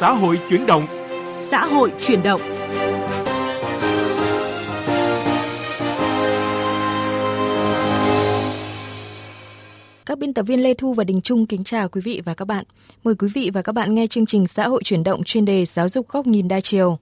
[0.00, 0.86] xã hội chuyển động.
[1.36, 2.40] Xã hội chuyển động.
[10.06, 12.44] Các biên tập viên Lê Thu và Đình Trung kính chào quý vị và các
[12.44, 12.64] bạn.
[13.04, 15.64] Mời quý vị và các bạn nghe chương trình Xã hội chuyển động chuyên đề
[15.64, 16.98] Giáo dục góc nhìn đa chiều.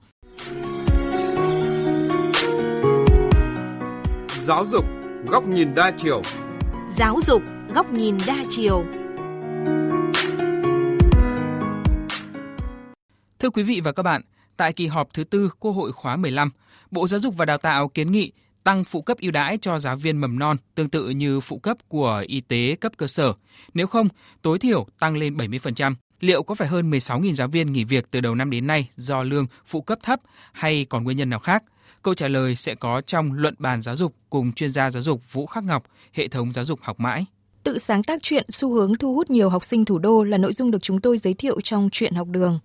[4.41, 4.85] Giáo dục
[5.27, 6.21] góc nhìn đa chiều.
[6.95, 7.41] Giáo dục
[7.75, 8.83] góc nhìn đa chiều.
[13.39, 14.21] Thưa quý vị và các bạn,
[14.57, 16.51] tại kỳ họp thứ tư Quốc hội khóa 15,
[16.91, 18.31] Bộ Giáo dục và Đào tạo kiến nghị
[18.63, 21.77] tăng phụ cấp ưu đãi cho giáo viên mầm non tương tự như phụ cấp
[21.87, 23.33] của y tế cấp cơ sở.
[23.73, 24.07] Nếu không,
[24.41, 25.95] tối thiểu tăng lên 70%.
[26.19, 29.23] Liệu có phải hơn 16.000 giáo viên nghỉ việc từ đầu năm đến nay do
[29.23, 30.19] lương phụ cấp thấp
[30.51, 31.63] hay còn nguyên nhân nào khác?
[32.03, 35.33] Câu trả lời sẽ có trong luận bàn giáo dục cùng chuyên gia giáo dục
[35.33, 35.83] Vũ Khắc Ngọc,
[36.13, 37.25] hệ thống giáo dục học mãi.
[37.63, 40.53] Tự sáng tác chuyện xu hướng thu hút nhiều học sinh thủ đô là nội
[40.53, 42.59] dung được chúng tôi giới thiệu trong chuyện học đường.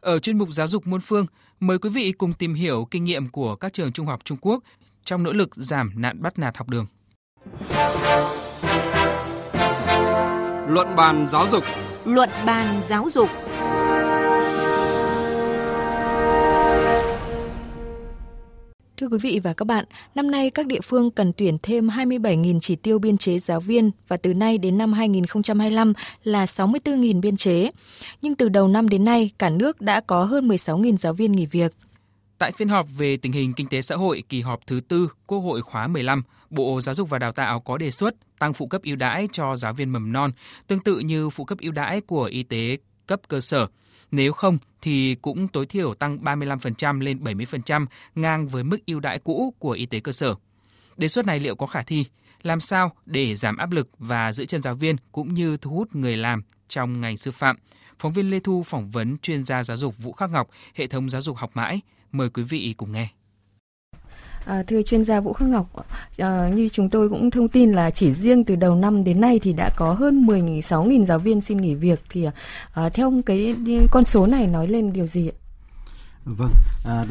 [0.00, 1.26] Ở chuyên mục giáo dục muôn phương,
[1.60, 4.64] mời quý vị cùng tìm hiểu kinh nghiệm của các trường trung học Trung Quốc
[5.04, 6.86] trong nỗ lực giảm nạn bắt nạt học đường.
[10.68, 11.64] Luận bàn giáo dục
[12.04, 13.28] Luận bàn giáo dục
[18.98, 22.60] Thưa quý vị và các bạn, năm nay các địa phương cần tuyển thêm 27.000
[22.60, 25.92] chỉ tiêu biên chế giáo viên và từ nay đến năm 2025
[26.24, 27.70] là 64.000 biên chế.
[28.22, 31.46] Nhưng từ đầu năm đến nay, cả nước đã có hơn 16.000 giáo viên nghỉ
[31.46, 31.72] việc.
[32.38, 35.38] Tại phiên họp về tình hình kinh tế xã hội kỳ họp thứ tư Quốc
[35.38, 38.82] hội khóa 15, Bộ Giáo dục và Đào tạo có đề xuất tăng phụ cấp
[38.84, 40.30] ưu đãi cho giáo viên mầm non,
[40.66, 42.76] tương tự như phụ cấp ưu đãi của y tế
[43.06, 43.66] cấp cơ sở.
[44.10, 49.18] Nếu không thì cũng tối thiểu tăng 35% lên 70% ngang với mức ưu đãi
[49.18, 50.34] cũ của y tế cơ sở.
[50.96, 52.04] Đề xuất này liệu có khả thi?
[52.42, 55.94] Làm sao để giảm áp lực và giữ chân giáo viên cũng như thu hút
[55.94, 57.56] người làm trong ngành sư phạm?
[57.98, 61.08] Phóng viên Lê Thu phỏng vấn chuyên gia giáo dục Vũ Khắc Ngọc, hệ thống
[61.08, 61.80] giáo dục học mãi.
[62.12, 63.08] Mời quý vị cùng nghe.
[64.44, 65.66] À, thưa chuyên gia Vũ Khắc Ngọc,
[66.18, 69.38] à, như chúng tôi cũng thông tin là chỉ riêng từ đầu năm đến nay
[69.42, 72.26] thì đã có hơn 16.000 giáo viên xin nghỉ việc thì
[72.72, 73.54] à, theo ông cái
[73.90, 75.36] con số này nói lên điều gì ạ?
[76.24, 76.52] Vâng,
[76.84, 77.04] à,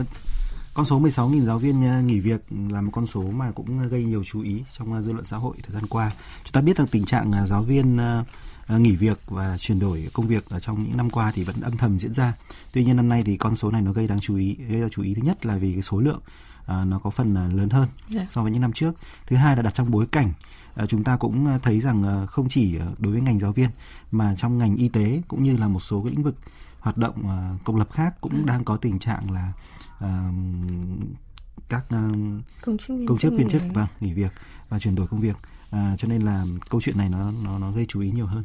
[0.74, 4.04] con số 16.000 giáo viên à, nghỉ việc là một con số mà cũng gây
[4.04, 6.12] nhiều chú ý trong à, dư luận xã hội thời gian qua.
[6.44, 7.98] Chúng ta biết rằng tình trạng à, giáo viên
[8.70, 11.78] nghỉ việc và chuyển đổi công việc ở trong những năm qua thì vẫn âm
[11.78, 12.34] thầm diễn ra.
[12.72, 14.58] Tuy nhiên năm nay thì con số này nó gây đáng chú ý.
[14.70, 16.20] Gây ra chú ý thứ nhất là vì cái số lượng
[16.67, 18.22] à, nó có phần à, lớn hơn yeah.
[18.22, 18.28] Dạ.
[18.31, 18.95] so với những năm trước.
[19.28, 20.33] Thứ hai là đặt trong bối cảnh
[20.75, 23.69] à, chúng ta cũng thấy rằng à, không chỉ đối với ngành giáo viên
[24.11, 26.35] mà trong ngành y tế cũng như là một số cái lĩnh vực
[26.79, 28.44] hoạt động à, công lập khác cũng ừ.
[28.45, 29.53] đang có tình trạng là
[30.00, 30.31] à,
[31.69, 32.16] các uh,
[32.61, 34.31] công chức viên, công chức, viên chức vâng nghỉ việc
[34.69, 35.38] và chuyển đổi công việc
[35.69, 38.44] à, cho nên là câu chuyện này nó nó nó gây chú ý nhiều hơn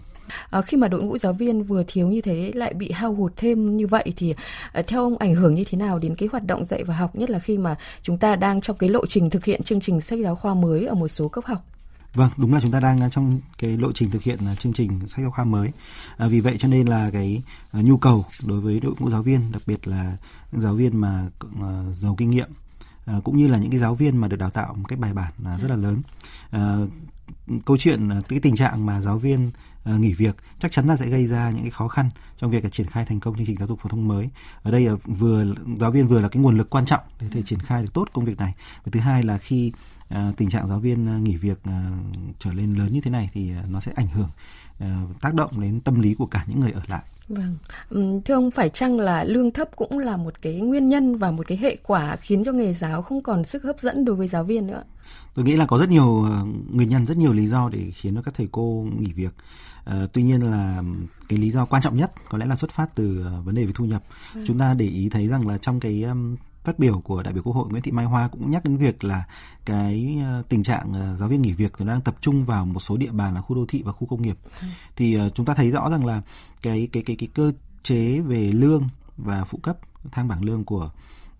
[0.50, 3.32] À, khi mà đội ngũ giáo viên vừa thiếu như thế lại bị hao hụt
[3.36, 4.34] thêm như vậy thì
[4.72, 7.16] à, theo ông ảnh hưởng như thế nào đến cái hoạt động dạy và học
[7.16, 10.00] nhất là khi mà chúng ta đang trong cái lộ trình thực hiện chương trình
[10.00, 11.64] sách giáo khoa mới ở một số cấp học?
[12.14, 15.00] Vâng, đúng là chúng ta đang ờ, trong cái lộ trình thực hiện chương trình
[15.06, 15.70] sách giáo khoa mới.
[16.16, 19.52] À, vì vậy cho nên là cái nhu cầu đối với đội ngũ giáo viên,
[19.52, 20.16] đặc biệt là
[20.52, 22.48] những giáo viên mà uh, giàu kinh nghiệm
[23.06, 25.14] à, cũng như là những cái giáo viên mà được đào tạo một cách bài
[25.14, 26.02] bản là rất là lớn.
[26.50, 26.76] À,
[27.64, 29.50] câu chuyện cái tình trạng mà giáo viên
[29.84, 32.86] nghỉ việc chắc chắn là sẽ gây ra những cái khó khăn trong việc triển
[32.86, 34.28] khai thành công chương trình giáo dục phổ thông mới.
[34.62, 35.44] Ở đây vừa
[35.80, 38.04] giáo viên vừa là cái nguồn lực quan trọng để thể triển khai được tốt
[38.12, 38.52] công việc này.
[38.84, 39.72] Và thứ hai là khi
[40.14, 41.60] uh, tình trạng giáo viên uh, nghỉ việc
[42.38, 44.28] trở lên lớn như thế này thì nó sẽ ảnh hưởng
[45.20, 47.02] tác động đến tâm lý của cả những người ở lại.
[47.28, 47.56] Vâng,
[48.24, 51.46] thưa ông phải chăng là lương thấp cũng là một cái nguyên nhân và một
[51.46, 54.44] cái hệ quả khiến cho nghề giáo không còn sức hấp dẫn đối với giáo
[54.44, 54.82] viên nữa?
[55.34, 56.26] Tôi nghĩ là có rất nhiều
[56.70, 59.34] nguyên nhân, rất nhiều lý do để khiến cho các thầy cô nghỉ việc.
[59.90, 60.82] Uh, tuy nhiên là
[61.28, 63.64] cái lý do quan trọng nhất có lẽ là xuất phát từ uh, vấn đề
[63.64, 64.02] về thu nhập.
[64.34, 64.44] Ừ.
[64.46, 66.04] Chúng ta để ý thấy rằng là trong cái
[66.64, 69.04] phát biểu của đại biểu Quốc hội Nguyễn Thị Mai Hoa cũng nhắc đến việc
[69.04, 69.24] là
[69.64, 72.96] cái uh, tình trạng giáo viên nghỉ việc thì đang tập trung vào một số
[72.96, 74.38] địa bàn là khu đô thị và khu công nghiệp.
[74.60, 74.66] Ừ.
[74.96, 76.22] Thì chúng ta thấy rõ rằng là
[76.62, 77.52] cái cái cái cái cơ
[77.82, 79.78] chế về lương và phụ cấp
[80.12, 80.90] thang bảng lương của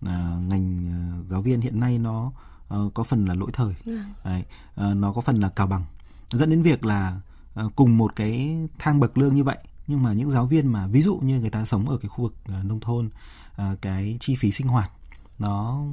[0.05, 0.09] uh,
[0.47, 0.91] ngành
[1.29, 2.31] giáo viên hiện nay nó
[2.75, 3.73] uh, có phần là lỗi thời.
[3.85, 3.97] Ừ.
[4.25, 4.43] Đấy,
[4.73, 5.85] uh, nó có phần là cào bằng
[6.29, 7.19] dẫn đến việc là Ờ,
[7.55, 9.57] À, cùng một cái thang bậc lương như vậy.
[9.87, 12.23] Nhưng mà những giáo viên mà, ví dụ như người ta sống ở cái khu
[12.23, 13.09] vực à, nông thôn
[13.55, 14.91] à, cái chi phí sinh hoạt
[15.39, 15.83] nó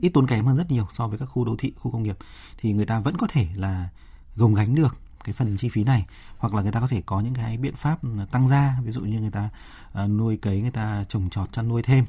[0.00, 2.16] ít tốn kém hơn rất nhiều so với các khu đô thị, khu công nghiệp,
[2.58, 3.88] thì người ta vẫn có thể là
[4.36, 6.06] gồng gánh được cái phần chi phí này.
[6.38, 8.00] Hoặc là người ta có thể có những cái biện pháp
[8.30, 9.48] tăng gia, ví dụ như người ta
[10.06, 12.04] nuôi cấy, người ta trồng trọt chăn nuôi thêm.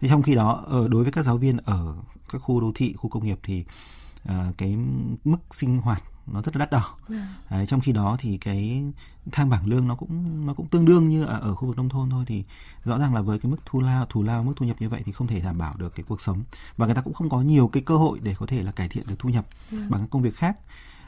[0.00, 1.94] Thì trong khi đó ở đối với các giáo viên ở
[2.32, 3.64] các khu đô thị, khu công nghiệp thì
[4.28, 4.76] uh, cái
[5.24, 6.96] mức sinh hoạt nó rất là đắt đỏ.
[7.50, 8.82] Đấy, trong khi đó thì cái
[9.32, 11.88] thang bảng lương nó cũng nó cũng tương đương như ở, ở khu vực nông
[11.88, 12.44] thôn thôi thì
[12.84, 15.02] rõ ràng là với cái mức thu lao thù lao mức thu nhập như vậy
[15.04, 16.42] thì không thể đảm bảo được cái cuộc sống
[16.76, 18.88] và người ta cũng không có nhiều cái cơ hội để có thể là cải
[18.88, 20.56] thiện được thu nhập bằng các công việc khác.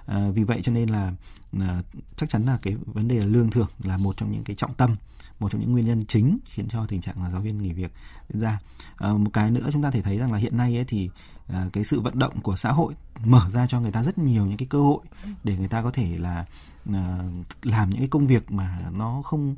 [0.06, 1.12] À, vì vậy cho nên là
[1.60, 1.82] à,
[2.16, 4.74] chắc chắn là cái vấn đề là lương thưởng là một trong những cái trọng
[4.74, 4.96] tâm
[5.38, 7.92] một trong những nguyên nhân chính khiến cho tình trạng là giáo viên nghỉ việc
[8.28, 8.58] diễn ra.
[8.96, 11.10] À, một cái nữa chúng ta thể thấy rằng là hiện nay ấy thì
[11.48, 14.46] à, cái sự vận động của xã hội mở ra cho người ta rất nhiều
[14.46, 15.00] những cái cơ hội
[15.44, 16.46] để người ta có thể là
[16.92, 17.18] à,
[17.62, 19.54] làm những cái công việc mà nó không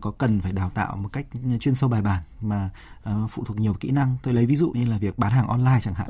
[0.00, 1.26] có cần phải đào tạo một cách
[1.60, 2.70] chuyên sâu bài bản mà
[3.02, 4.16] à, phụ thuộc nhiều kỹ năng?
[4.22, 6.08] Tôi lấy ví dụ như là việc bán hàng online chẳng hạn.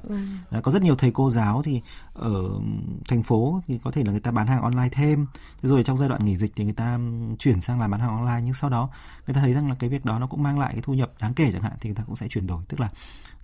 [0.51, 1.83] Đấy, có rất nhiều thầy cô giáo thì
[2.15, 2.61] ở
[3.09, 5.27] thành phố thì có thể là người ta bán hàng online thêm.
[5.63, 6.99] Rồi trong giai đoạn nghỉ dịch thì người ta
[7.39, 8.91] chuyển sang làm bán hàng online nhưng sau đó
[9.27, 11.13] người ta thấy rằng là cái việc đó nó cũng mang lại cái thu nhập
[11.21, 12.63] đáng kể chẳng hạn thì người ta cũng sẽ chuyển đổi.
[12.69, 12.89] Tức là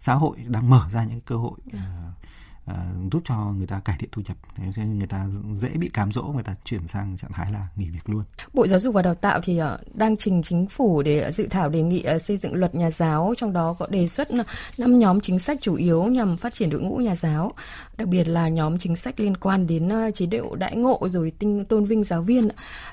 [0.01, 1.81] xã hội đang mở ra những cơ hội uh,
[2.71, 4.37] uh, giúp cho người ta cải thiện thu nhập.
[4.57, 7.69] Thế nên người ta dễ bị cám dỗ người ta chuyển sang trạng thái là
[7.77, 8.25] nghỉ việc luôn.
[8.53, 11.69] Bộ Giáo dục và Đào tạo thì uh, đang trình chính phủ để dự thảo
[11.69, 14.29] đề nghị uh, xây dựng luật nhà giáo trong đó có đề xuất
[14.79, 17.53] năm nhóm chính sách chủ yếu nhằm phát triển đội ngũ nhà giáo
[17.97, 21.33] đặc biệt là nhóm chính sách liên quan đến uh, chế độ đãi ngộ rồi
[21.39, 22.49] tinh tôn vinh giáo viên.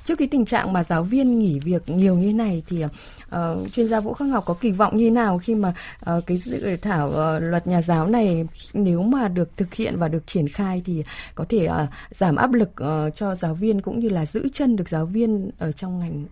[0.06, 3.88] Trước cái tình trạng mà giáo viên nghỉ việc nhiều như này thì uh, chuyên
[3.88, 5.73] gia Vũ Khắc Ngọc có kỳ vọng như thế nào khi mà
[6.15, 10.07] uh, cái dự thảo uh, luật nhà giáo này nếu mà được thực hiện và
[10.07, 11.03] được triển khai thì
[11.35, 14.75] có thể uh, giảm áp lực uh, cho giáo viên cũng như là giữ chân
[14.75, 16.25] được giáo viên ở trong ngành.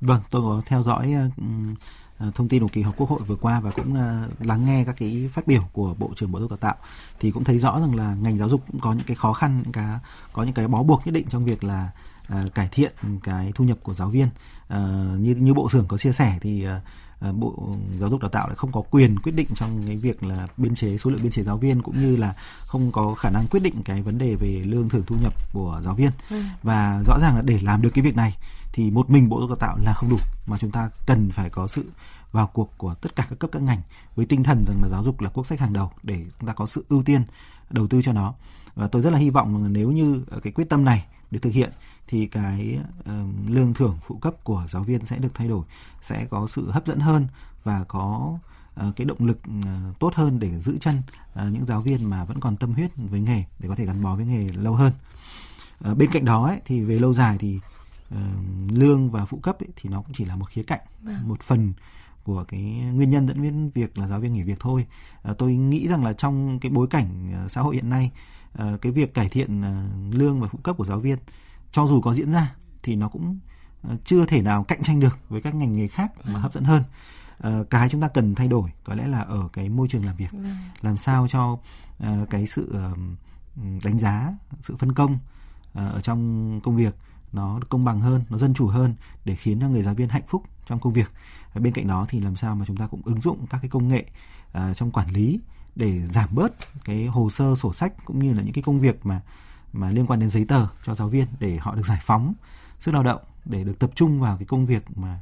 [0.00, 3.60] Vâng, tôi có theo dõi uh, thông tin của kỳ họp Quốc hội vừa qua
[3.60, 6.50] và cũng uh, lắng nghe các cái phát biểu của Bộ trưởng Bộ Giáo dục
[6.50, 6.76] Đào tạo
[7.20, 9.60] thì cũng thấy rõ rằng là ngành giáo dục cũng có những cái khó khăn,
[9.64, 9.98] những cái
[10.32, 11.90] có những cái bó buộc nhất định trong việc là
[12.32, 12.92] uh, cải thiện
[13.22, 14.26] cái thu nhập của giáo viên.
[14.26, 16.82] Uh, như như Bộ trưởng có chia sẻ thì uh,
[17.20, 20.48] Bộ Giáo dục Đào tạo lại không có quyền quyết định trong cái việc là
[20.56, 22.34] biên chế số lượng biên chế giáo viên cũng như là
[22.66, 25.80] không có khả năng quyết định cái vấn đề về lương thưởng thu nhập của
[25.84, 26.36] giáo viên ừ.
[26.62, 28.36] và rõ ràng là để làm được cái việc này
[28.72, 31.30] thì một mình Bộ Giáo dục Đào tạo là không đủ mà chúng ta cần
[31.30, 31.84] phải có sự
[32.32, 33.80] vào cuộc của tất cả các cấp các ngành
[34.16, 36.52] với tinh thần rằng là giáo dục là quốc sách hàng đầu để chúng ta
[36.52, 37.22] có sự ưu tiên
[37.70, 38.34] đầu tư cho nó
[38.74, 41.52] và tôi rất là hy vọng là nếu như cái quyết tâm này được thực
[41.52, 41.70] hiện
[42.06, 43.06] thì cái uh,
[43.48, 45.64] lương thưởng phụ cấp của giáo viên sẽ được thay đổi
[46.02, 47.26] sẽ có sự hấp dẫn hơn
[47.64, 48.38] và có
[48.88, 51.02] uh, cái động lực uh, tốt hơn để giữ chân
[51.32, 54.02] uh, những giáo viên mà vẫn còn tâm huyết với nghề để có thể gắn
[54.02, 54.92] bó với nghề lâu hơn
[55.90, 57.60] uh, bên cạnh đó ấy, thì về lâu dài thì
[58.14, 58.18] uh,
[58.68, 61.28] lương và phụ cấp ấy, thì nó cũng chỉ là một khía cạnh vâng.
[61.28, 61.72] một phần
[62.26, 62.62] của cái
[62.94, 64.86] nguyên nhân dẫn đến việc là giáo viên nghỉ việc thôi
[65.22, 68.10] à, tôi nghĩ rằng là trong cái bối cảnh uh, xã hội hiện nay
[68.82, 71.18] cái việc cải thiện uh, lương và phụ cấp của giáo viên
[71.72, 73.38] cho dù có diễn ra thì nó cũng
[73.82, 76.64] ờ, chưa thể nào cạnh tranh được với các ngành nghề khác mà hấp dẫn
[76.64, 76.82] hơn
[77.70, 80.32] cái chúng ta cần thay đổi có lẽ là ở cái môi trường làm việc
[80.32, 80.56] vâng.
[80.82, 81.58] làm sao cho
[82.30, 82.74] cái sự
[83.84, 85.18] đánh giá sự phân công
[85.72, 86.96] ở trong công việc
[87.32, 88.94] nó công bằng hơn nó dân chủ hơn
[89.24, 91.12] để khiến cho người giáo viên hạnh phúc trong công việc
[91.54, 93.88] bên cạnh đó thì làm sao mà chúng ta cũng ứng dụng các cái công
[93.88, 94.04] nghệ
[94.74, 95.40] trong quản lý
[95.76, 96.52] để giảm bớt
[96.84, 99.20] cái hồ sơ sổ sách cũng như là những cái công việc mà
[99.72, 102.34] mà liên quan đến giấy tờ cho giáo viên để họ được giải phóng
[102.80, 105.20] sức lao động để được tập trung vào cái công việc mà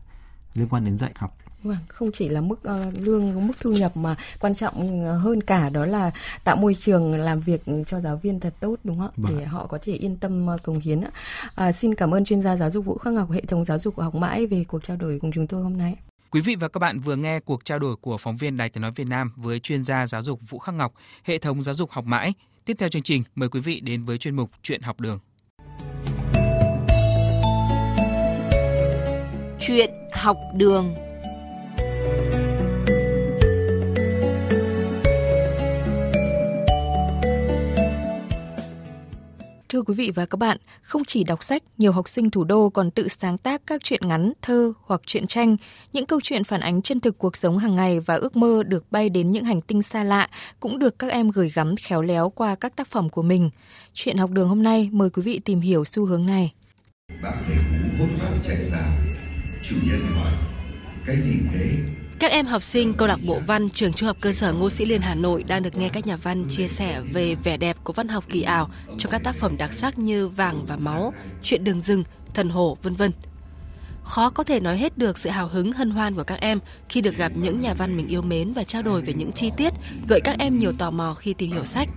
[0.55, 3.97] liên quan đến dạy học Vâng, không chỉ là mức uh, lương, mức thu nhập
[3.97, 6.11] mà quan trọng hơn cả đó là
[6.45, 9.11] tạo môi trường làm việc cho giáo viên thật tốt đúng không?
[9.17, 9.39] Vâng.
[9.39, 11.01] Để họ có thể yên tâm uh, cống hiến.
[11.55, 14.01] À, xin cảm ơn chuyên gia giáo dục Vũ Khắc Ngọc hệ thống giáo dục
[14.01, 15.97] học mãi về cuộc trao đổi cùng chúng tôi hôm nay.
[16.35, 18.83] Quý vị và các bạn vừa nghe cuộc trao đổi của phóng viên Đài Tiếng
[18.83, 20.93] nói Việt Nam với chuyên gia giáo dục Vũ Khắc Ngọc,
[21.25, 22.33] hệ thống giáo dục học mãi.
[22.65, 25.19] Tiếp theo chương trình, mời quý vị đến với chuyên mục Chuyện học đường.
[29.61, 30.95] Chuyện học đường.
[39.75, 42.69] Thưa quý vị và các bạn, không chỉ đọc sách, nhiều học sinh thủ đô
[42.69, 45.57] còn tự sáng tác các truyện ngắn, thơ hoặc truyện tranh,
[45.93, 48.93] những câu chuyện phản ánh chân thực cuộc sống hàng ngày và ước mơ được
[48.93, 50.29] bay đến những hành tinh xa lạ
[50.61, 53.51] cũng được các em gửi gắm khéo léo qua các tác phẩm của mình.
[53.93, 56.53] Chuyện học đường hôm nay mời quý vị tìm hiểu xu hướng này.
[57.23, 58.93] Bạn thầy cũ hốt hoảng chạy vào,
[59.63, 60.33] chủ nhân hỏi,
[61.07, 61.71] cái gì thế?
[62.25, 64.85] Các em học sinh câu lạc bộ văn trường trung học cơ sở Ngô Sĩ
[64.85, 67.93] Liên Hà Nội đang được nghe các nhà văn chia sẻ về vẻ đẹp của
[67.93, 71.13] văn học kỳ ảo trong các tác phẩm đặc sắc như Vàng và Máu,
[71.43, 72.05] Chuyện đường rừng,
[72.35, 73.11] Thần hổ, vân vân.
[74.03, 77.01] Khó có thể nói hết được sự hào hứng hân hoan của các em khi
[77.01, 79.73] được gặp những nhà văn mình yêu mến và trao đổi về những chi tiết
[80.09, 81.89] gợi các em nhiều tò mò khi tìm hiểu sách.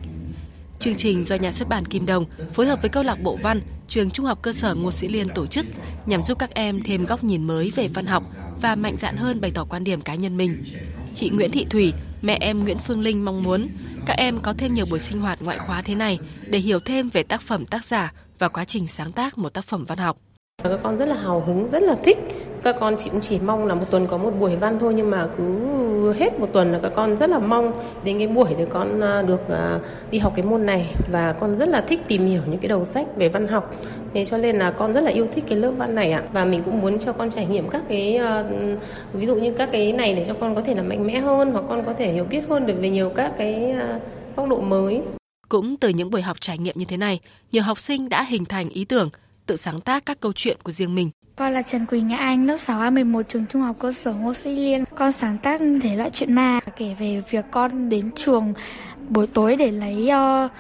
[0.80, 3.62] Chương trình do nhà xuất bản Kim Đồng phối hợp với câu lạc bộ văn
[3.88, 5.66] trường Trung học cơ sở Ngô Sĩ Liên tổ chức
[6.06, 8.24] nhằm giúp các em thêm góc nhìn mới về văn học
[8.62, 10.64] và mạnh dạn hơn bày tỏ quan điểm cá nhân mình.
[11.16, 13.68] Chị Nguyễn Thị Thủy, mẹ em Nguyễn Phương Linh mong muốn
[14.06, 17.10] Các em có thêm nhiều buổi sinh hoạt ngoại khóa thế này để hiểu thêm
[17.10, 20.18] về tác phẩm tác giả và quá trình sáng tác một tác phẩm văn học.
[20.64, 22.18] Các con rất là hào hứng, rất là thích.
[22.64, 25.10] Các con chỉ cũng chỉ mong là một tuần có một buổi văn thôi nhưng
[25.10, 27.72] mà cứ hết một tuần là các con rất là mong
[28.04, 29.80] đến cái buổi để con à, được à,
[30.12, 32.86] đi học cái môn này và con rất là thích tìm hiểu những cái đầu
[32.86, 33.76] sách về văn học.
[34.14, 36.24] Thế cho nên là con rất là yêu thích cái lớp văn này ạ.
[36.34, 38.46] Và mình cũng muốn cho con trải nghiệm các cái ờ,
[39.14, 41.52] ví dụ như các cái này để cho con có thể là mạnh mẽ hơn
[41.52, 44.00] hoặc con có thể hiểu biết hơn được về nhiều các cái à,
[44.36, 45.02] góc độ mới.
[45.50, 47.20] Cũng từ những buổi học trải nghiệm như thế này,
[47.52, 49.10] nhiều học sinh đã hình thành ý tưởng
[49.48, 51.10] tự sáng tác các câu chuyện của riêng mình.
[51.36, 54.84] Con là Trần Quỳnh Anh, lớp 6A11 trường Trung học cơ sở Ngô Sĩ Liên.
[54.96, 58.54] Con sáng tác thể loại chuyện ma, kể về việc con đến trường
[59.10, 60.10] buổi tối để lấy
[60.46, 60.52] uh,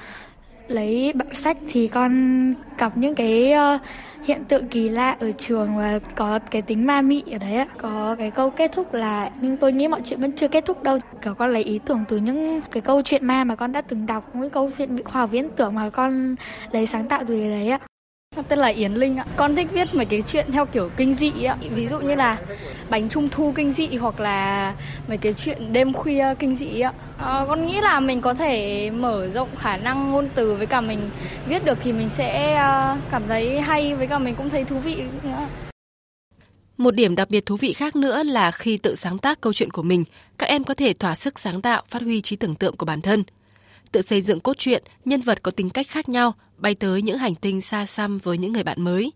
[0.68, 3.82] lấy sách thì con gặp những cái uh,
[4.26, 7.68] hiện tượng kỳ lạ ở trường và có cái tính ma mị ở đấy ạ.
[7.78, 10.84] Có cái câu kết thúc là nhưng tôi nghĩ mọi chuyện vẫn chưa kết thúc
[10.84, 11.00] đâu.
[11.22, 14.06] Kiểu con lấy ý tưởng từ những cái câu chuyện ma mà con đã từng
[14.06, 16.36] đọc, những câu chuyện khoa học viễn tưởng mà con
[16.72, 17.80] lấy sáng tạo từ đấy ạ.
[18.38, 19.26] Con tên là Yến Linh ạ.
[19.36, 21.58] Con thích viết mấy cái chuyện theo kiểu kinh dị ạ.
[21.72, 22.38] Ví dụ như là
[22.90, 24.74] bánh trung thu kinh dị hoặc là
[25.08, 26.94] mấy cái chuyện đêm khuya kinh dị ạ.
[27.18, 30.82] À, con nghĩ là mình có thể mở rộng khả năng ngôn từ với cả
[30.82, 31.00] mình
[31.48, 34.80] viết được thì mình sẽ ờ, cảm thấy hay với cả mình cũng thấy thú
[34.80, 35.48] vị nữa.
[36.78, 39.72] Một điểm đặc biệt thú vị khác nữa là khi tự sáng tác câu chuyện
[39.72, 40.04] của mình,
[40.38, 43.02] các em có thể thỏa sức sáng tạo, phát huy trí tưởng tượng của bản
[43.02, 43.24] thân–
[43.92, 47.18] tự xây dựng cốt truyện, nhân vật có tính cách khác nhau, bay tới những
[47.18, 49.12] hành tinh xa xăm với những người bạn mới.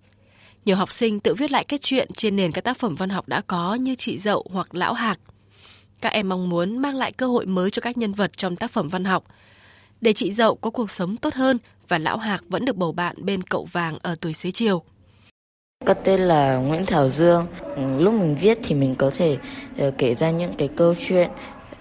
[0.65, 3.27] Nhiều học sinh tự viết lại kết truyện trên nền các tác phẩm văn học
[3.27, 5.19] đã có như Chị Dậu hoặc Lão Hạc.
[6.01, 8.71] Các em mong muốn mang lại cơ hội mới cho các nhân vật trong tác
[8.71, 9.23] phẩm văn học.
[10.01, 11.57] Để chị Dậu có cuộc sống tốt hơn
[11.87, 14.83] và Lão Hạc vẫn được bầu bạn bên cậu vàng ở tuổi xế chiều.
[15.85, 17.47] Có tên là Nguyễn Thảo Dương.
[17.75, 19.37] Ừ, lúc mình viết thì mình có thể
[19.77, 21.29] ờ, kể ra những cái câu chuyện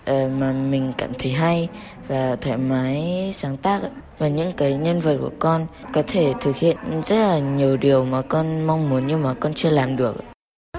[0.04, 1.68] ờ, mà mình cảm thấy hay
[2.08, 3.82] và thoải mái sáng tác
[4.20, 8.04] và những cái nhân vật của con có thể thực hiện rất là nhiều điều
[8.04, 10.14] mà con mong muốn nhưng mà con chưa làm được.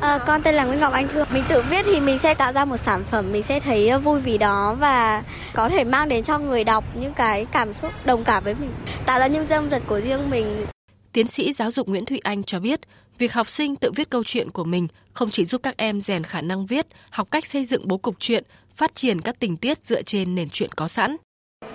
[0.02, 1.28] À, con tên là Nguyễn Ngọc Anh Thương.
[1.34, 4.20] Mình tự viết thì mình sẽ tạo ra một sản phẩm, mình sẽ thấy vui
[4.22, 8.24] vì đó và có thể mang đến cho người đọc những cái cảm xúc đồng
[8.24, 8.72] cảm với mình,
[9.06, 10.66] tạo ra những nhân vật của riêng mình.
[11.12, 12.80] Tiến sĩ giáo dục Nguyễn Thụy Anh cho biết,
[13.18, 16.24] việc học sinh tự viết câu chuyện của mình không chỉ giúp các em rèn
[16.24, 18.44] khả năng viết, học cách xây dựng bố cục truyện
[18.76, 21.18] phát triển các tình tiết dựa trên nền truyện có sẵn.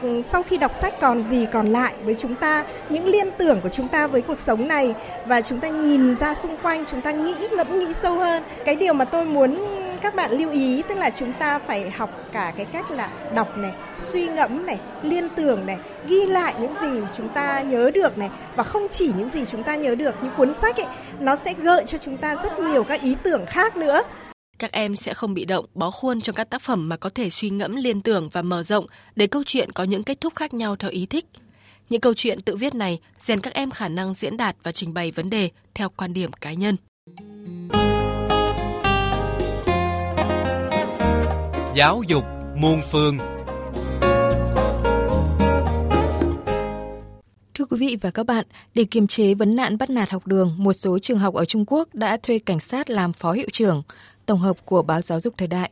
[0.02, 3.60] Ừ, sau khi đọc sách còn gì còn lại với chúng ta, những liên tưởng
[3.60, 4.94] của chúng ta với cuộc sống này
[5.26, 8.42] và chúng ta nhìn ra xung quanh, chúng ta nghĩ ngẫm nghĩ sâu hơn.
[8.64, 9.58] Cái điều mà tôi muốn
[10.02, 13.58] các bạn lưu ý tức là chúng ta phải học cả cái cách là đọc
[13.58, 15.76] này, suy ngẫm này, liên tưởng này,
[16.08, 19.62] ghi lại những gì chúng ta nhớ được này và không chỉ những gì chúng
[19.62, 20.86] ta nhớ được những cuốn sách ấy,
[21.20, 24.02] nó sẽ gợi cho chúng ta rất nhiều các ý tưởng khác nữa
[24.58, 27.30] các em sẽ không bị động, bó khuôn trong các tác phẩm mà có thể
[27.30, 28.86] suy ngẫm liên tưởng và mở rộng
[29.16, 31.24] để câu chuyện có những kết thúc khác nhau theo ý thích.
[31.88, 34.94] Những câu chuyện tự viết này rèn các em khả năng diễn đạt và trình
[34.94, 36.76] bày vấn đề theo quan điểm cá nhân.
[41.74, 42.24] Giáo dục
[42.56, 43.35] muôn phương
[47.76, 50.72] quý vị và các bạn, để kiềm chế vấn nạn bắt nạt học đường, một
[50.72, 53.82] số trường học ở Trung Quốc đã thuê cảnh sát làm phó hiệu trưởng
[54.26, 55.70] tổng hợp của báo Giáo dục Thời đại.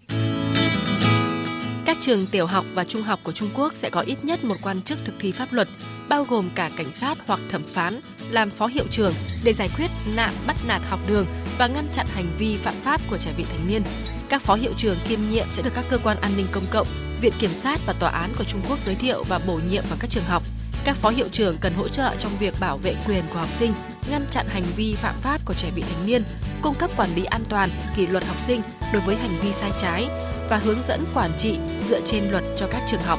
[1.84, 4.56] Các trường tiểu học và trung học của Trung Quốc sẽ có ít nhất một
[4.62, 5.68] quan chức thực thi pháp luật,
[6.08, 9.12] bao gồm cả cảnh sát hoặc thẩm phán, làm phó hiệu trưởng
[9.44, 11.26] để giải quyết nạn bắt nạt học đường
[11.58, 13.82] và ngăn chặn hành vi phạm pháp của trẻ vị thành niên.
[14.28, 16.86] Các phó hiệu trưởng kiêm nhiệm sẽ được các cơ quan an ninh công cộng,
[17.20, 19.98] viện kiểm sát và tòa án của Trung Quốc giới thiệu và bổ nhiệm vào
[20.00, 20.42] các trường học.
[20.84, 23.72] Các phó hiệu trưởng cần hỗ trợ trong việc bảo vệ quyền của học sinh,
[24.10, 26.24] ngăn chặn hành vi phạm pháp của trẻ vị thành niên,
[26.62, 28.62] cung cấp quản lý an toàn, kỷ luật học sinh
[28.92, 30.06] đối với hành vi sai trái
[30.48, 33.18] và hướng dẫn quản trị dựa trên luật cho các trường học.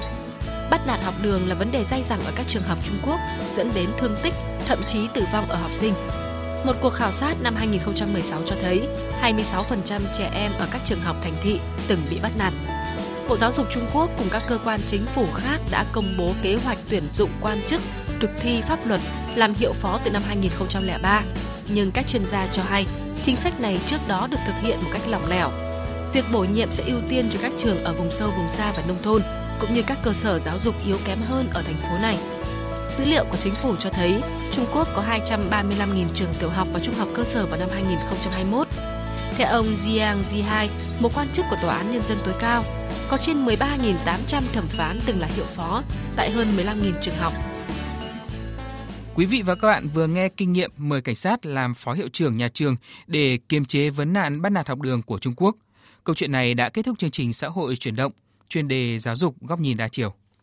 [0.69, 3.19] Bắt nạt học đường là vấn đề dai dẳng ở các trường học Trung Quốc,
[3.55, 4.33] dẫn đến thương tích,
[4.67, 5.93] thậm chí tử vong ở học sinh.
[6.65, 8.81] Một cuộc khảo sát năm 2016 cho thấy
[9.21, 12.53] 26% trẻ em ở các trường học thành thị từng bị bắt nạt.
[13.29, 16.33] Bộ Giáo dục Trung Quốc cùng các cơ quan chính phủ khác đã công bố
[16.43, 17.81] kế hoạch tuyển dụng quan chức
[18.19, 19.01] thực thi pháp luật
[19.35, 21.23] làm hiệu phó từ năm 2003.
[21.69, 22.85] Nhưng các chuyên gia cho hay,
[23.23, 25.49] chính sách này trước đó được thực hiện một cách lỏng lẻo.
[26.13, 28.83] Việc bổ nhiệm sẽ ưu tiên cho các trường ở vùng sâu, vùng xa và
[28.87, 29.21] nông thôn,
[29.59, 32.17] cũng như các cơ sở giáo dục yếu kém hơn ở thành phố này.
[32.97, 36.79] Dữ liệu của chính phủ cho thấy Trung Quốc có 235.000 trường tiểu học và
[36.79, 38.67] trung học cơ sở vào năm 2021.
[39.37, 40.67] Theo ông Jiang Zihai,
[40.99, 42.63] một quan chức của Tòa án Nhân dân tối cao,
[43.09, 45.83] có trên 13.800 thẩm phán từng là hiệu phó
[46.15, 47.33] tại hơn 15.000 trường học.
[49.15, 52.07] Quý vị và các bạn vừa nghe kinh nghiệm mời cảnh sát làm phó hiệu
[52.13, 52.75] trưởng nhà trường
[53.07, 55.55] để kiềm chế vấn nạn bắt nạt học đường của Trung Quốc.
[56.03, 58.11] Câu chuyện này đã kết thúc chương trình xã hội chuyển động,
[58.49, 60.13] chuyên đề giáo dục góc nhìn đa chiều.